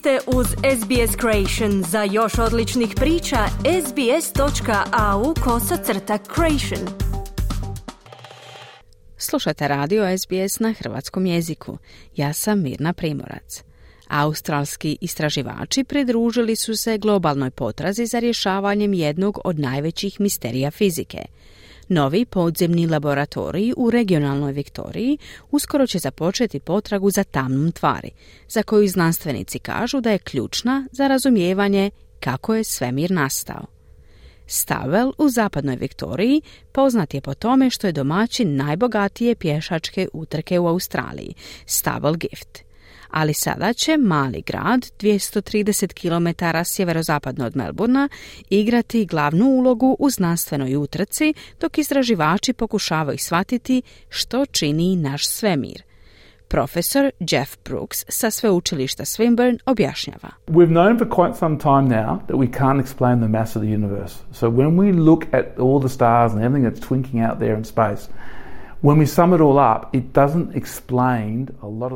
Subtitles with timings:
[0.00, 1.82] ste uz SBS Creation.
[1.82, 3.36] Za još odličnih priča,
[3.86, 6.88] sbs.au kosacrta creation.
[9.16, 11.78] Slušajte radio SBS na hrvatskom jeziku.
[12.16, 13.62] Ja sam Mirna Primorac.
[14.08, 21.24] Australski istraživači pridružili su se globalnoj potrazi za rješavanjem jednog od najvećih misterija fizike–
[21.90, 25.18] Novi podzemni laboratorij u regionalnoj Viktoriji
[25.50, 28.10] uskoro će započeti potragu za tamnom tvari,
[28.48, 31.90] za koju znanstvenici kažu da je ključna za razumijevanje
[32.20, 33.66] kako je svemir nastao.
[34.46, 40.66] Stavel u zapadnoj Viktoriji poznat je po tome što je domaćin najbogatije pješačke utrke u
[40.66, 41.34] Australiji,
[41.66, 42.69] Stavel Gift
[43.10, 48.08] ali sada će mali grad 230 km sjeverozapadno od Melburna
[48.50, 55.82] igrati glavnu ulogu u znanstvenoj utrci dok istraživači pokušavaju shvatiti što čini naš svemir.
[56.50, 60.30] Profesor Jeff Brooks sa sveučilišta Swinburne objašnjava.
[60.48, 63.74] We've known for quite some time now that we can't explain the mass of the
[63.74, 64.14] universe.
[64.32, 67.64] So when we look at all the stars and everything that's twinkling out there in
[67.64, 68.08] space,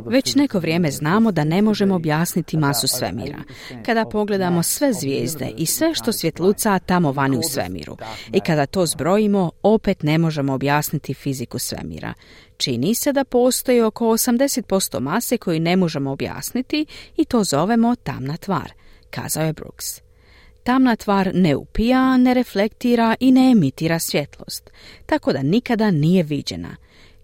[0.06, 3.38] već neko vrijeme znamo da ne možemo objasniti masu svemira.
[3.86, 7.96] Kada pogledamo sve zvijezde i sve što svjetluca tamo vani u svemiru
[8.32, 12.14] i kada to zbrojimo, opet ne možemo objasniti fiziku svemira.
[12.56, 18.36] Čini se da postoji oko 80% mase koju ne možemo objasniti i to zovemo tamna
[18.36, 18.72] tvar,
[19.10, 20.04] kazao je Brooks.
[20.64, 24.70] Tamna tvar ne upija, ne reflektira i ne emitira svjetlost,
[25.06, 26.76] tako da nikada nije viđena.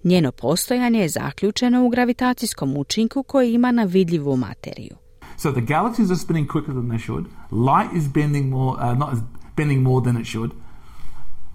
[0.05, 4.97] Njeno postojanje je zaključeno u gravitacijskom učinku koji ima na vidljivu materiju.
[5.36, 7.24] So the galaxies are spinning quicker than they should.
[7.50, 9.19] Light is bending more, uh, not
[9.56, 10.50] bending more than it should.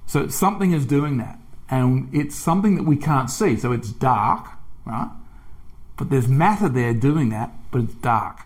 [0.08, 1.36] So something is doing that.
[1.70, 3.58] And it's something that we can't see.
[3.58, 4.46] So it's dark,
[4.86, 5.10] right?
[5.98, 8.38] But there's matter there doing that, but it's dark.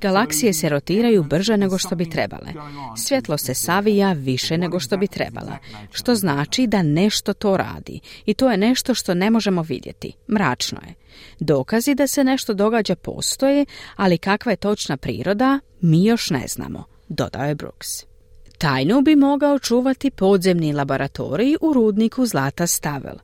[0.00, 2.52] Galaksije se rotiraju brže nego što bi trebale.
[2.96, 5.58] Svjetlo se savija više nego što bi trebala,
[5.92, 10.12] što znači da nešto to radi i to je nešto što ne možemo vidjeti.
[10.28, 10.94] Mračno je.
[11.40, 16.84] Dokazi da se nešto događa postoje, ali kakva je točna priroda, mi još ne znamo,
[17.08, 17.88] dodao je Brooks.
[18.58, 23.16] Tajnu bi mogao čuvati podzemni laboratorij u rudniku Zlata Stavel.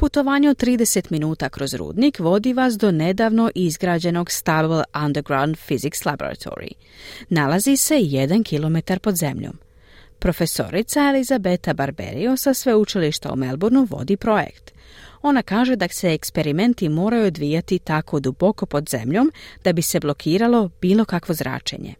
[0.00, 6.72] Putovanje od 30 minuta kroz rudnik vodi vas do nedavno izgrađenog Stable Underground Physics Laboratory.
[7.28, 9.58] Nalazi se jedan kilometar pod zemljom.
[10.18, 14.72] Profesorica Elizabeta Barberio sa sveučilišta u Melbourneu vodi projekt.
[15.22, 19.32] Ona kaže da se eksperimenti moraju odvijati tako duboko pod zemljom
[19.64, 21.94] da bi se blokiralo bilo kakvo zračenje.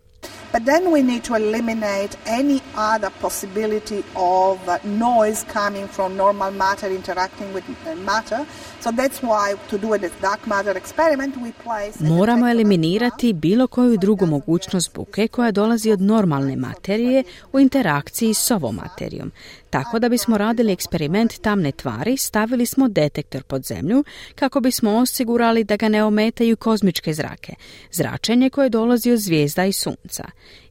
[0.52, 6.50] But then we need to eliminate any other possibility of uh, noise coming from normal
[6.50, 8.46] matter interacting with uh, matter.
[8.80, 13.96] So that's why to do a dark matter experiment we place Moramo eliminirati bilo koju
[13.96, 19.32] drugu mogućnost buke koja dolazi od normalne materije u interakciji s ovom materijom.
[19.70, 25.64] Tako da bismo radili eksperiment tamne tvari, stavili smo detektor pod zemlju kako bismo osigurali
[25.64, 27.54] da ga ne ometaju kozmičke zrake,
[27.92, 30.17] zračenje koje dolazi od zvijezda i sunca.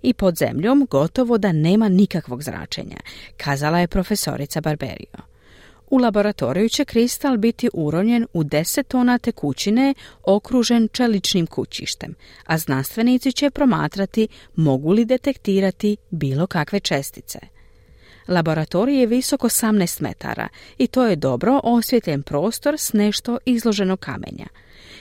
[0.02, 2.98] I pod zemljom gotovo da nema nikakvog zračenja,
[3.38, 5.38] kazala je profesorica Barberio.
[5.90, 9.94] U laboratoriju će kristal biti uronjen u 10 tona tekućine
[10.24, 12.16] okružen čeličnim kućištem,
[12.46, 17.40] a znanstvenici će promatrati mogu li detektirati bilo kakve čestice.
[18.28, 20.48] Laboratorij je visok 18 metara
[20.78, 24.48] i to je dobro osvjetljen prostor s nešto izloženo kamenja.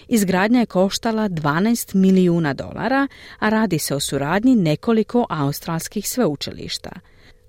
[0.08, 3.08] Izgradnja je koštala 12 milijuna dolara,
[3.38, 6.90] a radi se o suradnji nekoliko australskih sveučilišta.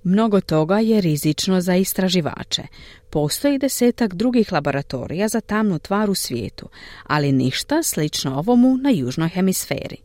[0.04, 2.64] Mnogo toga je rizično za istraživače.
[3.10, 6.70] Postoji desetak drugih laboratorija za tamnu tvar u svijetu,
[7.04, 9.98] ali ništa slično ovomu na južnoj hemisferi.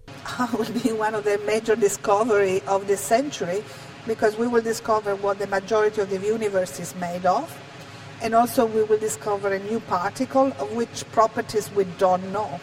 [4.07, 7.47] because we will discover what the majority of the universe is made of.
[8.25, 12.59] And also we will discover a new particle of which properties we don't know.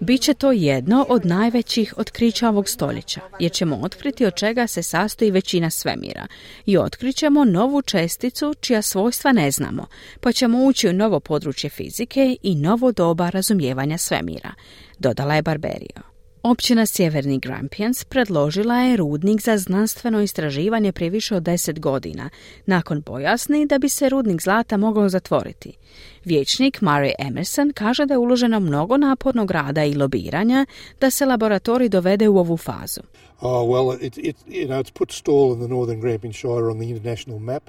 [0.00, 5.30] Biće to jedno od najvećih otkrića ovog stoljeća, jer ćemo otkriti od čega se sastoji
[5.30, 6.26] većina svemira
[6.66, 9.86] i otkrićemo novu česticu čija svojstva ne znamo,
[10.20, 14.54] pa ćemo ući u novo područje fizike i novo doba razumijevanja svemira,
[14.98, 16.11] dodala je Barberio.
[16.44, 22.30] Općina Sjeverni Grampians predložila je rudnik za znanstveno istraživanje prije više od deset godina,
[22.66, 25.76] nakon pojasni da bi se rudnik zlata mogao zatvoriti.
[26.24, 30.66] Vječnik Murray Emerson kaže da je uloženo mnogo napornog rada i lobiranja
[31.00, 33.00] da se laboratorij dovede u ovu fazu.
[33.40, 36.78] Oh, well, it, it, you know, it's put Stall in the Northern Grampian Shire on
[36.78, 37.62] the international map.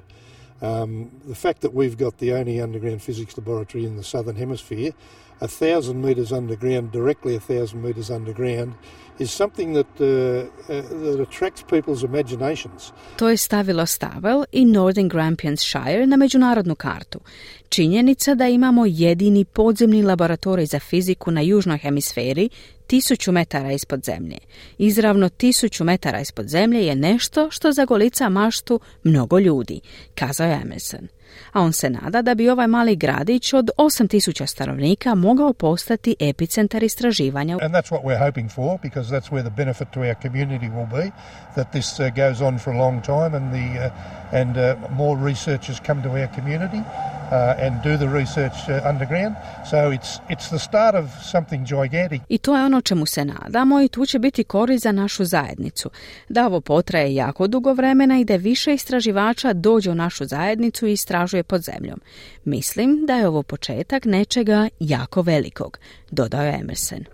[0.64, 4.92] Um, the fact that we've got the only underground physics laboratory in the southern hemisphere,
[5.40, 8.72] a thousand metres underground, directly a thousand metres underground,
[9.18, 12.92] is something that, uh, uh, that attracts people's imaginations.
[13.16, 17.20] To je stavilo Stavel i Northern Grampians Shire na međunarodnu kartu.
[17.68, 22.48] Činjenica da imamo jedini podzemni laboratorij za fiziku na južnoj hemisferi
[22.86, 24.38] tisuću metara ispod zemlje.
[24.78, 29.80] Izravno tisuću metara ispod zemlje je nešto što zagolica maštu mnogo ljudi,
[30.14, 31.08] kazao je Emerson.
[31.52, 36.82] A on se nada da bi ovaj mali gradić od 8000 stanovnika mogao postati epicentar
[36.82, 37.58] istraživanja.
[37.62, 40.90] And that's what we're hoping for because that's where the benefit to our community will
[41.02, 41.10] be
[41.54, 45.30] that this uh, goes on for a long time and the uh, and uh, more
[45.30, 46.82] researchers come to our community
[47.30, 49.36] uh, and do the research uh, underground.
[49.70, 52.22] So it's it's the start of something gigantic.
[52.28, 55.90] I to je ono čemu se nadamo i tu će biti korist za našu zajednicu.
[56.28, 60.92] Da ovo potraje jako dugo vremena i da više istraživača dođe u našu zajednicu i
[60.92, 62.00] istražuje pod zemljom.
[62.44, 65.78] Mislim da je ovo početak nečega jako velikog,
[66.10, 67.13] dodao Emerson.